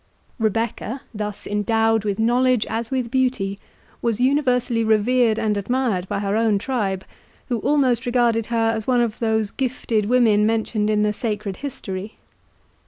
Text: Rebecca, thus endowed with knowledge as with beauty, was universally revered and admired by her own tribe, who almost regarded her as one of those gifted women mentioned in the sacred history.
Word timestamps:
Rebecca, 0.39 1.01
thus 1.13 1.45
endowed 1.45 2.05
with 2.05 2.17
knowledge 2.17 2.65
as 2.65 2.89
with 2.89 3.11
beauty, 3.11 3.59
was 4.01 4.19
universally 4.19 4.83
revered 4.83 5.37
and 5.37 5.55
admired 5.57 6.09
by 6.09 6.17
her 6.17 6.35
own 6.35 6.57
tribe, 6.57 7.05
who 7.49 7.59
almost 7.59 8.07
regarded 8.07 8.47
her 8.47 8.71
as 8.75 8.87
one 8.87 9.01
of 9.01 9.19
those 9.19 9.51
gifted 9.51 10.07
women 10.07 10.43
mentioned 10.43 10.89
in 10.89 11.03
the 11.03 11.13
sacred 11.13 11.57
history. 11.57 12.15